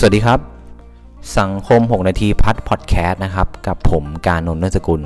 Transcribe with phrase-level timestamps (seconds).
[0.00, 0.40] สวัสดีครับ
[1.38, 5.02] สังคม 6 นาทีพัดพอดแคสต์นะครับ กับผมการนนท์สกุล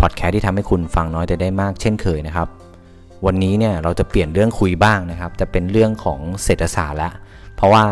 [0.00, 2.48] พอดแคสต์ที่ทำให้คุณฟังน้อยแต่ได้มากเช่นเคยนะครับ
[3.26, 7.12] วันนี้เนี่ยเราจะเปลี่ยนเรื่องคุยบ้างนะครับ จะเป็นเรื่องของเศรษฐศาสตร์ล้ว
[7.56, 7.82] เพราะว่า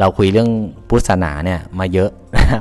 [0.00, 0.50] เราคุยเรื่อง
[0.88, 2.10] พุทธศาสนาเนี่ยมาเยอะ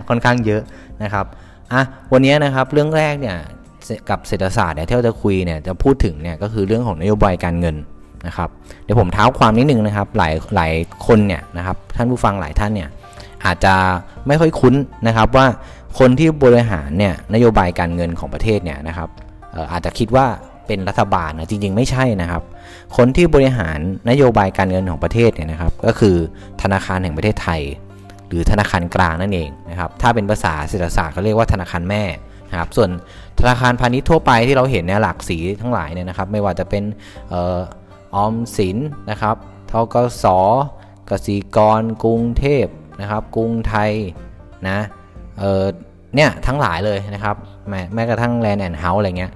[0.09, 0.61] ค่อนข้างเยอะ
[1.03, 1.25] นะครับ
[1.73, 1.81] อะ
[2.13, 3.35] วันนี้นะครับเรื่องแรกเนี่ย
[4.09, 7.75] กับเศรษฐศาสตร์เนี่ยที่เราจะคุยเนี่ยจะพูดถึงเนี่ยก็คือเรื่องของนโยบายการเงิน
[8.27, 8.49] นะครับ
[8.83, 10.73] เดี๋ยวผมเท้าความนิดนึงนะครับหลายหลาย
[11.07, 12.89] คนเนี่ยนะครับท่านผู้ฟังหลายท่านเนี่ย
[13.45, 13.75] อาจจะ
[14.27, 14.75] ไม่ค่อยคุ้น
[15.07, 15.47] นะครับว่า
[15.99, 19.09] คนที่บริหารเนี่ยนโยบายการเงินของประเทศเนี่ยนะครับ
[19.71, 20.25] อาจจะคิดว่า
[20.67, 22.43] เป็นรัฐบาลนะจริง ๆ ไม่ใช่นะครับ
[22.97, 23.79] คนที่บริหาร
[24.09, 26.15] นโยบายการเงินของประเทศเนี่ยนะครับ ก็คือ
[26.61, 27.61] ธนาคารแห่งประเทศไทย
[28.27, 32.03] หรือธนาคารกลางนั่นเองนะครับ ถ้าเป็นภาษาเศรษฐศาสตร์เขาเรียกว่าธนาคารแม่
[32.49, 32.89] นะครับ ส่วน
[33.39, 36.83] ธนาคารพาณิชย์ทั่วไปที่เราเห็นเนี่ยหลากสีทั้งหลายเนี่ยนะครับ ไม่ว่าจะเป็น
[37.35, 38.77] ออมสิน
[39.11, 39.35] นะครับ
[39.71, 40.25] ธกส
[41.09, 42.65] กสิกรกรุงเทพ
[43.01, 43.91] นะครับ กรุงไทย
[44.67, 44.77] นะ
[45.39, 45.63] เออ
[46.15, 47.35] เนี่ยทั้งหลายเลยนะครับ
[47.69, 49.31] แม้แม้กระทั่งแลนด์แอนด์เฮาส์อะไรเงี้ย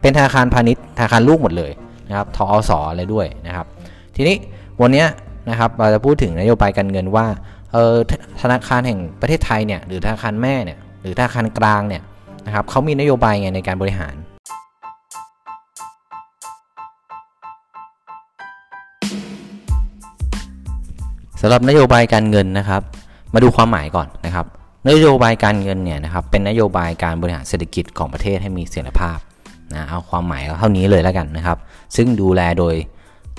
[0.00, 1.72] เป็นธนาคารพาณิชย์ธนาคารลูกหมดเลย
[2.08, 3.66] นะครับธอสอะไรด้วยนะครับ
[4.16, 4.36] ทีนี้
[4.80, 5.04] วันนี้
[5.50, 7.26] นะครับเราจะพูดถึงนโยบายการเงินว่า
[7.72, 7.94] เออ
[8.42, 12.02] ธนาคารแห่งประเทศไทยเนี่ยหรือธนาคารแม่เนี่ยหรือธนาคารกลางเนี่ย
[12.46, 22.82] นะครับเขามีนโยบายไงในการบริหารำหรับนโยบายการเงินนะครับ
[23.34, 24.46] มาดูความหมายก่อนนะครับ
[24.90, 29.18] นโยบายการเงินเนี่ยนะครับเป็นนโยบายการบริหารเศรษฐกิจของประเทศให้มีเสถียรภาพ
[29.74, 31.58] นะเอาความหมายเท่านี้เลยแล้วกันนะครับ
[31.96, 32.74] ซึ่งดูแลโดย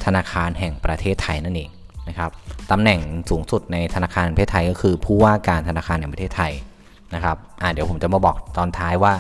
[0.06, 1.70] ธนาคารแห่งประเทศไทยนั่นเอง
[2.10, 2.30] นะครับ
[2.72, 6.52] ตำแหน่งสูงสุดในธนาคารประเทศไทยก็คือ ผู้ว่าการธนาคารแห่งประเทศไทย
[7.16, 9.14] นะครับอ่าเดี๋ยวผมจะมาบอกตอนท้ายว่า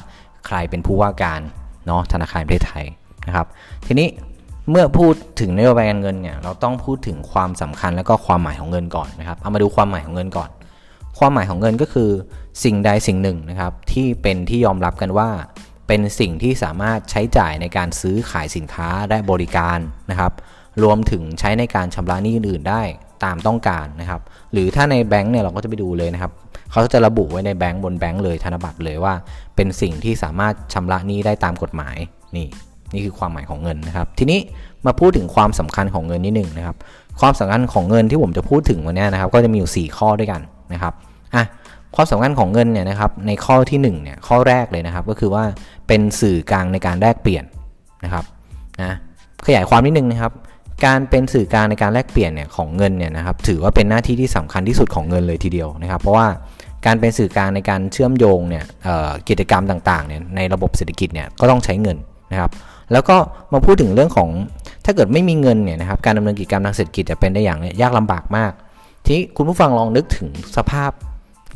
[0.47, 1.41] ใครเป็นผู้ว่าการ
[1.85, 2.85] เนาะธนาคารประเทศไทย
[3.27, 3.47] นะครับ
[3.87, 4.07] ทีนี้
[4.69, 10.49] เมื่อพูดถึงนโยบายการเงินเนี่ยเราต้องพูดถึงความสำคัญและก็ความหมายของเงินก่อนนะครับเอามาดูความหมายของเงินก่อน
[11.19, 12.09] ความหมายของเงินก็คือ
[12.63, 15.29] สิ่งใดสิ่งหนึ่งนะครับที่เป็นที่ยอมรับกันว่า
[15.87, 19.79] เป็นสิ่งที่สามารถใช้จ่ายในการซื้อขายสินค้าและบริการ
[20.11, 20.33] นะครับ
[20.83, 22.81] รวมถึงใช้ในการชำระหนี้อื่นๆได้
[23.23, 24.21] ตามต้องการนะครับ
[24.53, 26.31] หรือถ้าในแบงก์เนี่ยเราก็จะไปดูเลยนะครับ
[26.71, 29.13] เขาจะระบุไว้ในแบงก์บนแบงก์เลยธนบัตรเลยว่า
[29.55, 31.97] เป็นสิ่งที่สามารถชำระหนี้ได้ตามกฎหมาย
[32.37, 32.47] นี่
[32.95, 34.39] นี่คือความหมายของเงินนะครับ ทีนี้
[34.85, 36.75] มาพูดถึงความสำคัญของเงินนิดหนึ่งนะครับ
[37.19, 40.41] ความสำคัญของเงินที่ผมจะพูดถึงวันนี้นะครับ ก็จะมีอยู่ 4 ข้อด้วยกัน
[40.73, 40.93] นะครับ
[41.35, 41.45] อะ
[41.95, 45.43] ความสำคัญของเงินเนี่ยนะครับ ในข้อที่1เนี่ยข้อแรกเลยนะครับ ก็คือว่า
[45.87, 47.43] เป็นสื่อกลางในการแลกเปลี่ยน
[48.03, 48.23] นะครับ
[48.81, 48.95] นะ
[49.45, 50.31] ขยายความนิดนึงนะครับ
[50.85, 56.27] การเป็นสื่อกลางในการแลกเปลี่ยนเนี่ยของเงินเนี่ยนะครับ ถือว่าเป็นหน้าที่ที่สำคัญที่สุดของเงินเลยทีเดียวนะครับ เพราะว่า
[56.85, 58.63] การเป็นสื่อกลางในการเชื่อมโยงเนี่ย
[59.29, 61.97] กิจกรรมต่างๆเนี่ยในระบบเศรษฐกิจเนี่ยก็ต้องใช้เงิน
[62.31, 62.51] นะครับ
[62.91, 63.17] แล้วก็
[63.53, 64.29] มาพูดถึงเรื่องของ
[64.85, 68.51] ถ้าเกิดไม่มีเงินเนี่ยนะครับการดำเนินกิจกรรมทางเศรษฐกิจจะเป็นได้อย่างยากลำบากมาก
[69.07, 70.91] ที่คุณผู้ฟังลองนึกถึงสภาพ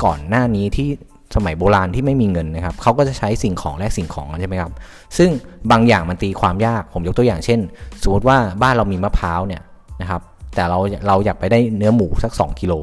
[0.04, 0.90] ก่อนหน้านี้ที่
[1.36, 4.72] สมัยโบราณที่ไม่มีเงินนะครับเขาก็จะใช้สิ่งของแลกสิ่งของใช่ไหมครับ
[5.18, 5.30] ซึ่ง
[5.72, 7.60] บางอย่างมันตีความยากผมยกตัวอย่างเช่น
[8.04, 9.62] สมมติว่าบ้านเรามีมะพร้าวเนี่ย
[10.02, 10.22] นะครับ
[10.56, 12.74] แต่เราเราอยากไปได้เนื้อหมูสัก 2กิโล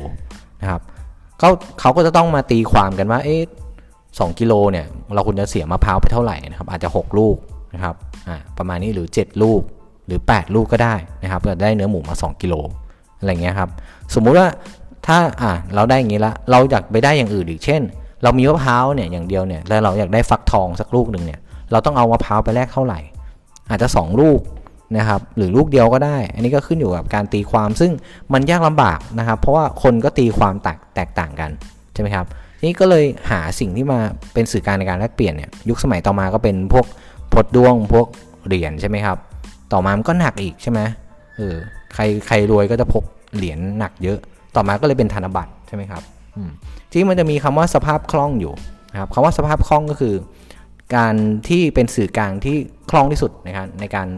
[0.63, 0.81] นะครับ
[1.39, 3.43] เขาเขาก็จะต้องมาตีความกันว่าเอ๊ะ
[4.19, 7.37] สกิโลเนี่ยเราควรจะเสียมะพร้าวไปเท่าไหร่นะครับอาจจะ 6 ลูก
[7.77, 7.95] นะครับ
[8.29, 9.63] อ่าประมาณนี้หรือ 7 ลูก
[10.07, 12.55] หรือ 8 ลูกก็ได้นะครับก็ได้เนื้อหมูมา 2 กิโล
[13.19, 13.71] อะไรเงี้ยครับ
[14.15, 14.49] สมมุติว่า
[15.07, 17.83] ถ้าอ่าเราได้อย่างนี้ละเราอยากไปได้อย่างอื่นอีกเช่น
[18.23, 21.41] เรามีมะพร้าวเนี่ยอย่างเดียวเนี่ยแล้วเราอยากได้ฟักทองสักลูกหนึ่งเนี่ย
[21.73, 23.01] เราต้องเอามะพร้าวไปแลกเท่าไหร่
[23.71, 24.41] อาจจะ 2 ลูก
[24.97, 27.93] นะครับหรือลูกเดียวก็ได้ อันนี้ก็ขึ้นอยู่กับการตีความซึ่ง
[28.33, 31.51] มันยากลำบากนะครับ เพราะว่าคนก็ตีความแตกแตกต่างกัน
[31.95, 32.27] ใช่ไหมครับ
[32.65, 33.99] นี่ก็เลยหาสิ่งที่มา
[34.33, 36.87] เป็นสื่อการในการแลกเปลี่ยนเนี่ยยุคสมัยต่อมาก็เป็นพวก
[37.33, 38.07] พดดวงพวก
[38.47, 39.19] เหรียญใช่ไหมครับ
[39.73, 40.81] ต่อมามันก็หนักอีกใช่ไหม
[41.37, 41.57] เออ
[41.95, 43.05] ใครใครรวยก็จะพก
[43.37, 44.19] เหรียญหนักเยอะ
[44.57, 46.03] ต่อมาก็เลยเป็นธนบัตรใช่ไหมครับ
[46.93, 48.53] ที่มันจะมีคำว่าสภาพคล่องอยู่
[48.93, 50.15] นะครับคำว่าสภาพคล่องก็คือ
[50.97, 51.15] การ
[51.49, 52.57] ที่เป็นสื่อกลางที่
[52.91, 54.09] คล่องที่สุดนะครับในการ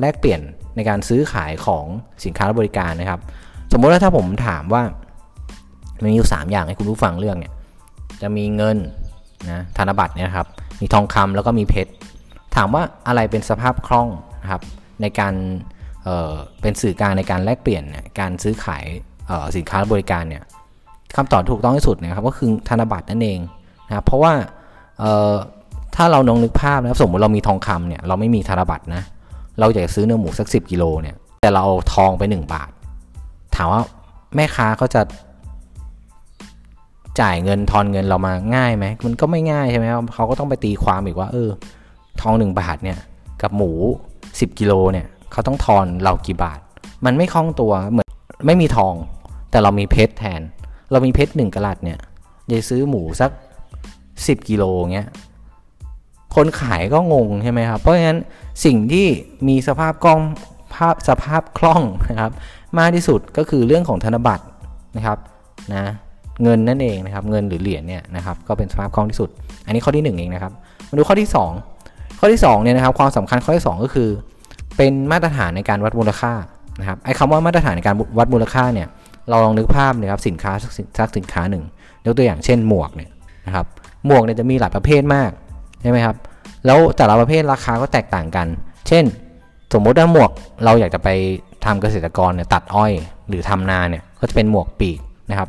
[0.00, 0.40] แลกเปลี่ยน
[0.76, 1.84] ในการซื้อขายของ
[2.24, 3.20] สินค้าและบริการนะครับ
[3.72, 4.82] สมมติว่าถ้าผมถามว่า
[6.00, 7.52] มันมีอยู่ 3 อย่างให้คุณผู้ฟังเรื่องเนี่ย
[8.22, 8.76] จะมีเงิน
[9.50, 10.46] นะธนบัตรเนี่ยครับ
[10.80, 11.90] มีทองคำแล้วก็มีเพชร
[12.56, 14.08] ถามว่าอะไรเป็นสภาพคล่อง
[14.42, 14.62] นะครับ
[15.00, 15.34] ในการ
[16.04, 17.84] เเป็นสื่อกลางในการแลกเปลี่ยน
[18.20, 18.84] การซื้อขาย
[19.56, 20.42] สินค้าบริการเนี่ย
[21.16, 23.40] คำตอบถูกต้องที่สุดนะครับก็คือธนบัตรนั่นเอง
[23.88, 24.32] นะครับเพราะว่า
[25.96, 29.02] ถ้าเราลองนึกภาพนะครับสมมติเรามีทองคำเนี่ยเราไม่มีธนบัตรนะ
[29.60, 32.70] เราอยากซื้อเนื้อหมูสักสิกิโลเนี่ยแต่เราเอาทองไป 1 บาท
[33.56, 33.82] ถามว่า
[34.36, 35.02] แม่ค้าเขาจะ
[37.20, 41.50] จ่ายเงินทอนเงินเรามาง่ายไหมมันก็ไม่ง่ายใช่ไหมเขาก็ต้องไปตีความอีกว่า เออ
[42.24, 42.98] ทองหนึ่งบาทเนี่ย
[43.42, 43.70] กับหมู
[44.16, 46.60] 10กิโลเนี่ยเขาต้องทอนเรากี่บาท
[47.04, 48.10] มันไม่คล่องตัวเหมือน
[48.46, 48.94] ไม่มีทอง
[49.50, 50.40] แต่เรามีเพชรแทน
[50.90, 51.98] เรามีเพชรหนึ่งกะลัดเนี่ย
[52.50, 53.30] จะซื้อหมูสัก
[53.88, 55.08] 10กิโลเงี้ย
[56.34, 58.18] คนขายก็งงใช่ไหมครับ เพราะฉะนั้น
[58.64, 59.06] สิ่งที่
[59.48, 60.20] มีสภาพกล้อง
[60.74, 62.30] ภาพสภาพคล่องนะครับ
[62.78, 64.44] มากที่สุดก็คือเรื่องของธนบัตร
[64.96, 65.18] นะครับ
[65.72, 65.84] นะ
[66.42, 69.30] เงินนั่นเองนะครับ เงินหรือเหรียญเนี่ยนะครับก็เป็นสภาพคล่องที่สุด
[69.66, 70.52] อันนี้ข้อที่ 1 เองนะครับ
[70.88, 71.73] มาดูข้อที่ 2
[72.24, 74.08] ข้อที่2เนี่ยนะครับความสำคัญข้อที่ 2 ก็คือ
[74.76, 76.32] เป็นมาตรฐานในการวัดมูลค่า
[76.80, 78.88] นะครับไอ้คำว่ามาตรฐานในการวัดมูลค่าเนี่ย
[79.28, 81.64] เราลองนึกภาพนะครับสินค้าสักสินค้าหนึ่ง
[82.06, 83.10] ยกตัวอย่างเช่นหมวกเนี่ย
[83.46, 83.66] นะครับ
[84.06, 85.30] หมวกเนี่ยจะมีหลายประเภทมาก
[85.82, 86.16] ใช่ไหมครับ
[86.66, 88.46] แล้วแต่ละประเภทราคาก็แตกต่างกัน
[88.88, 89.04] เช่น
[89.74, 90.30] สมมติว่าหมวก
[90.64, 91.08] เราอยากจะไป
[91.64, 92.92] ทำเกษตรกรเนี่ยตัดอ้อย
[93.28, 94.98] หรือทำนาเนี่ยก็จะเป็นหมวกปีก
[95.30, 95.48] นะครับ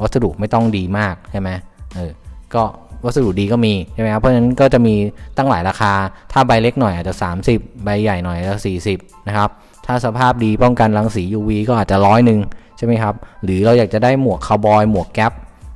[0.00, 1.48] วัสดุไม่ต้องดีมากใช่ไหม
[1.96, 2.12] เออ
[2.54, 2.62] ก็
[3.04, 4.94] วัสดุดีก็มีใช่ไหมครับ เพราะฉะนั้นก็จะมี
[5.36, 5.92] ตั้งหลายราคา
[6.32, 7.14] ถ้าใบเล็กหน่อยอาจจะ
[7.48, 8.60] 30 ใบใหญ่หน่อยอาจจะ
[8.92, 9.48] 40 นะครับ
[9.86, 12.40] ถ้าสภาพดีป้องกันรังสี UV ก็อาจจะร้อยหนึ่ง
[12.76, 13.14] ใช่ไหมครับ
[13.44, 15.32] หรือเราอยากจะได้หมวกคาวบอย หมวกแก๊ป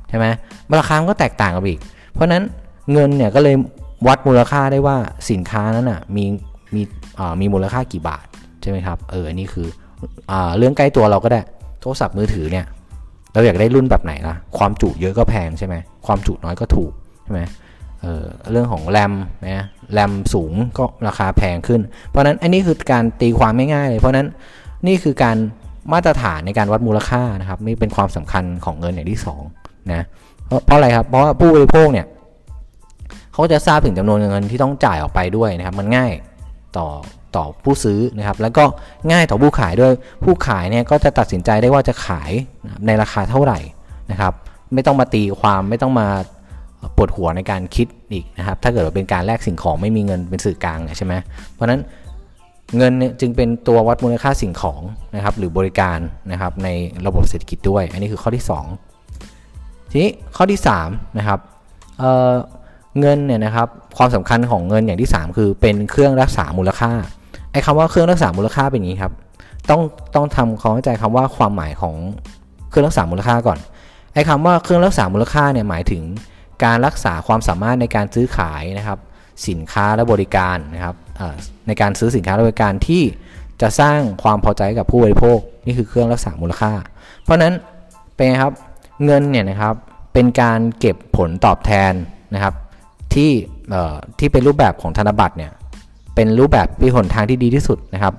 [0.09, 0.25] ใช่ไหม
[0.79, 1.79] ราคาก็แตกต่างกันอีก
[2.13, 2.43] เพราะนั้น
[2.91, 3.55] เงินเนี่ยก็เลย
[4.07, 4.97] วัดมูลค่าได้ว่า
[5.29, 6.25] สินค้านั้นอะมี
[6.75, 6.81] มี
[7.41, 8.25] มีมูลค่ากี่บาท
[8.61, 9.67] ใช่ไหมครับ เออนนี้คือ
[10.31, 11.41] อเรื่องใกล้ตัวเราก็ได้
[11.81, 12.65] โทรศัพท์มือถือเนี่ย
[13.33, 15.75] เราอยากได้รุ่นแบบไหนล่ะ ความจุเยอะก็แพงใช่ไหม
[16.05, 16.91] ความจุน้อยก็ถูก
[17.31, 17.47] ช่ไหม
[18.01, 19.13] เเรื่องของแรม
[19.43, 24.27] นะแรมสูงก็ราคาแพงขึ้น เพราะนั้นอันนี้คือการตีความไม่ง่ายเลย เพราะนั้น
[24.87, 25.37] นี่คือการ
[25.93, 29.19] มาตรฐานในการวัดมูลค่านะครับนี่เป็นความสำคัญของเงินอย่างที่
[29.53, 30.05] 2นะ
[30.65, 32.07] เพราะอะไรครับ เพราะว่าผู้บริโภคเนี่ย
[33.33, 36.11] เขาจะทราบถึงจำนวนเงินที่ต้องจ่ายออกไปด้วยนะครับ มันง่าย
[36.77, 36.87] ต่อ
[37.35, 38.63] ต่อผู้ซื้อนะครับ แล้วก็
[39.11, 39.91] ง่ายต่อผู้ขายด้วย
[40.23, 42.31] ผู้ขายเนี่ยก็จะตัดสินใจได้ว่าจะขาย
[42.85, 43.59] ในราคาเท่าไหร่
[44.11, 44.33] นะครับ
[44.73, 46.07] ไม่ต้องมาตีความไม่ต้องมา
[46.95, 51.13] ปวดหัวในการคิดอีกนะครับ ถ้าเกิดว่าเป็นการแลกสิ่งของไม่มีเงินเป็นสื่อกลางใช่ไหม
[51.53, 51.81] เพราะนั้น
[52.77, 54.81] เงินเนี่ยจึงเป็นตัววัดมูลค่าสิ่งของ
[55.15, 55.99] นะครับ หรือบริการ
[56.31, 56.67] นะครับใน
[57.05, 58.45] ระบบเศรษฐกิจด้วย อันนี้คือข้อที่
[59.17, 61.39] 2 ทีนี้ข้อที่3นะครับ
[62.99, 63.67] เงินเนี่ยนะครับ
[63.97, 66.91] ความสำคัญของเงินอย่างที่ 3 คือเป็นเครื่องรักษามูลค่า
[67.51, 69.13] ไอ้คำว่าเครื่องรักษามูลค่าเป็นอย่างนี้ครับ
[69.69, 69.81] ต้อง
[70.15, 71.95] ต้องทำความเข้าใจคำว่าความหมายของ
[72.69, 73.59] เครื่องรักษามูลค่าก่อน
[74.13, 76.01] ไอ้คำว่าเครื่องรักษามูลค่าเนี่ยหมายถึง
[76.63, 78.99] การรักษาความสามารถในการซื้อขายนะครับ
[79.47, 80.95] สินค้าและบริการนะครับ
[81.67, 83.03] ในการซื้อสินค้าและบริการที่
[83.61, 86.71] จะสร้างความพอใจกับผู้บริโภคนี่คือเครื่องรักษามูลค่า
[87.23, 87.53] เพราะนั้น
[88.15, 88.53] เป็นครับ
[89.05, 89.75] เงินเนี่ยนะครับ
[90.13, 91.93] เป็นการเก็บผลตอบแทน
[92.33, 92.53] นะครับ
[93.13, 93.31] ที่
[94.19, 95.51] ที่เป็นรูปแบบของธนบัตรเนี่ย
[96.15, 98.13] เป็นรูปแบบมีหนทางที่ดีที่สุดนะครับ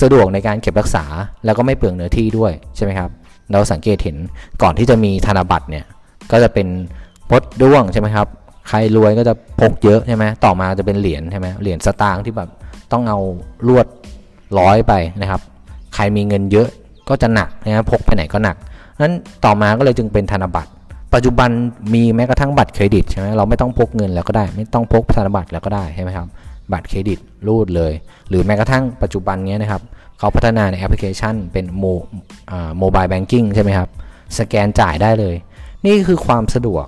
[0.00, 1.04] สะดวกในการเก็บรักษา
[1.44, 3.10] แล้วก็ไม่เปลืองเนื้อที่ด้วยใช่ไหมครับ
[3.52, 4.16] เราสังเกตเห็น
[4.62, 5.84] ก่อนที่จะมีธนบัตรเนี่ย
[6.32, 6.66] ก็จะเป็น
[7.30, 8.26] พดด้วงใช่ไหมครับ
[8.68, 12.50] ใครรวยก็จะพกเยอะใช่ไหมต่อมาจะเป็นเหรียญใช่ไหมเหรียญสตางค์ที่แบบ
[12.92, 13.18] ต้องเอา
[13.68, 13.86] ลวด
[14.58, 15.40] ร้อยไปนะครับ
[15.94, 16.68] ใครมีเงินเยอะ
[17.08, 18.56] ก็จะหนักนะพกไปไหนก็หนัก
[19.00, 19.14] นั้น
[19.44, 20.70] ต่อมาก็เลยจึงเป็นธนบัตร
[21.14, 21.50] ปัจจุบัน
[21.94, 26.26] มีแม้กระทั่งบัตรเครดิตใช่ไหมเราไม่ต้องพกเงินแล้วก็ได้ ไม่ต้องพกธนบัตรแล้วก็ได้ใช่ไหมครับ
[26.72, 27.92] บัตรเครดิตรูดเลย
[28.28, 29.82] หรือแม้กระทั่งปัจจุบันนี้นะครับ
[30.18, 31.84] เขาพัฒนาในแอปพลิเคชันเป็นโม
[32.78, 33.88] mobile banking ใช่ไหมครับ
[34.38, 35.34] สแกนจ่ายได้เลย
[35.84, 36.86] นี่คือความสะดวก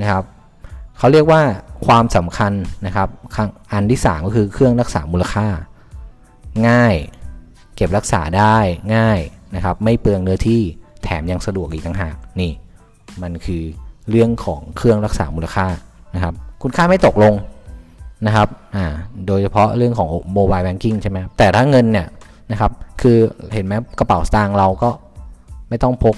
[0.00, 0.24] นะครับ
[0.98, 1.42] เขาเรียกว่า
[1.86, 2.52] ความสำคัญ
[2.86, 3.08] นะครับ
[3.72, 5.46] อันที่ 3 ก็คือเครื่องรักษามูลค่า
[6.68, 6.94] ง่าย
[7.76, 8.56] เก็บรักษาได้
[8.96, 9.18] ง่าย
[9.54, 10.62] นะครับ ไม่เปลืองเนื้อที่
[11.02, 12.52] แถมยังสะดวกอีกต่างหากนี่
[13.22, 13.62] มันคือ
[14.10, 15.66] เรื่องของเครื่องรักษามูลค่า
[16.14, 17.34] นะครับ คุณค่าไม่ตกลง
[18.26, 18.86] นะครับอ่า
[19.26, 22.08] โดยเฉพาะเรื่องของโมบายแบงกิ้งใช่ไหมแต่ถ้าเงินเนี่ย
[22.52, 23.18] นะครับ คือ
[23.52, 24.90] เห็นไหมกระเป๋าสตางค์เราก็
[25.68, 26.16] ไม่ต้องพก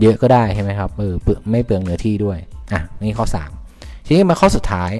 [0.00, 1.14] เยอะก็ได้ใช่ไหมครับเออ
[1.50, 2.38] ไม่เปลืองเนื้อที่ด้วย
[2.72, 3.26] อะนี่ข้อ
[3.66, 4.92] 3 ทีนี้มาข้อสุดท้าย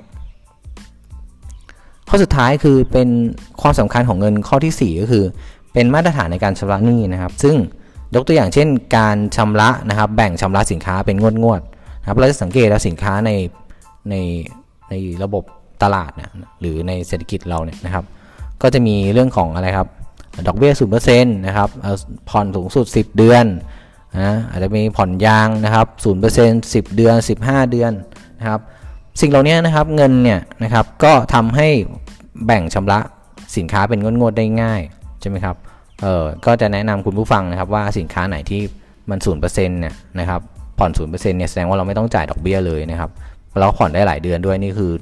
[2.09, 3.09] ข้อสุดท้ายคือเป็น
[3.61, 5.25] ความสำคัญของเงินข้อที่ 4 ก็คือ
[5.73, 7.57] เป็นมาตรฐานในการชำระหนี้นะครับ ซึ่ง
[8.15, 11.61] ยกตัวอย่างเช่น การชำระนะครับ แบ่งชำระสินค้าเป็นงวดงวด
[12.01, 13.31] นะครับเราจะสังเกตว่าสินค้าใน
[14.11, 14.15] ใน
[14.89, 15.45] ในระบบ
[15.83, 18.05] ตลาดเนี่ยหรือในเศรษฐกิจเราเนี่ยนะครับ
[18.63, 19.89] ก็จะมีเรื่องของอะไรครับ
[20.47, 21.69] ดอกเบี้ยศูนย์เปอร์เซ็นต์นะครับ
[22.29, 23.45] ผ่อนสูงสุด 10 เดือน
[24.19, 27.93] นะอาจจะมีผ่อนยางนะครับศูนย์เปอร์เซ็นต์สิเดือน15เดือน
[28.39, 28.61] นะครับ
[29.21, 31.69] สิ่งเหล่านี้นะครับเงินเนี่ยนะครับก็ทำให้
[32.47, 32.99] แบ่งชำระ
[33.57, 34.81] สินค้าเป็นงวดๆได้ง่าย
[35.21, 35.57] ใช่ไหมครับ
[36.03, 38.61] เออก็จะแนะนำคุณผู้ฟังนะครับว่าสินค้าไหนที่
[39.11, 40.41] มันศูนย์เปอร์เซ็นต์เนี่ยนะครับ
[40.79, 43.11] ผ่อนศูนย์เปอร์เซ็นต์เนี่ยแสดงว่าเราไม่ต้องจ่ายดอกเบี้ยเลยนะครับ
[43.61, 44.93] เราผ่อนได้หลายเดือนด้วยนี่คือ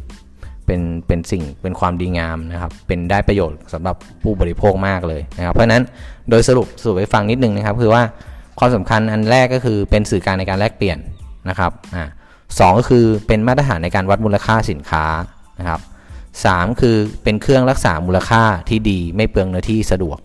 [0.67, 5.83] เป็นเป็นสิ่งเป็นความดีงามนะครับ เป็นได้ประโยชน์สำหรับผู้บริโภคมากเลยนะครับ เพราะฉะนั้น
[6.31, 8.03] โดยสรุปสรุปให้ฟังนิดนึงนะครับ คือว่า
[8.59, 10.99] ความสำคัญอันแรกก็คือเป็นสื่อกลางในการแลกเปลี่ยน
[11.49, 12.05] นะครับอ่า
[12.59, 15.05] สก็คือเป็นมาตรฐานในการวัดมูลค่าสินค้า
[15.59, 15.81] นะครับ
[16.45, 16.47] ส
[16.81, 20.19] คือเป็นเครื่องรักษามูลค่าที่ดีไม่เปลืองเนื้อที่สะดวก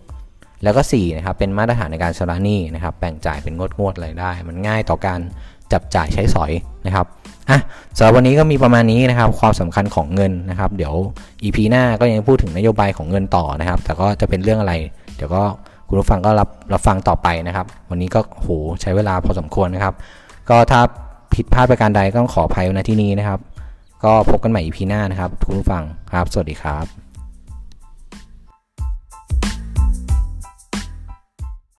[0.62, 5.20] แล้วก็4นะครับเป็นมาตรฐานในการชำระหนี้นะครับแบ่งจ่ายเป็นงวดงวดอะไรได้ มันง่ายต่อการ
[5.72, 6.52] จับจ่ายใช้สอย
[6.86, 7.06] นะครับ
[7.50, 7.60] อะ
[7.96, 10.94] สำหรับวันนี้ก็มีประมาณนี้นะครับ ความสำคัญของเงินนะครับ เดี๋ยว
[11.42, 14.74] EP หน้าก็ยังพูดถึงนโยบายของเงินต่อนะครับ แต่ก็จะเป็นเรื่องอะไร
[15.16, 15.42] เดี๋ยวก็
[15.94, 18.48] คุณผู้ฟังก็รับรับฟังต่อไปนะครับ วันนี้ก็โห
[18.80, 19.94] ใช้เวลาพอสมควรนะครับ
[20.50, 20.80] ก็ถ้า
[21.34, 23.40] ผิดพลาดประการใดก็ต้องขออภัยในที่นี้นะครับ
[24.04, 25.82] ก็พบกันใหม่อีพีหน้านะครับคุณผู้ฟัง
[26.12, 27.03] ครับ สวัสดีครับ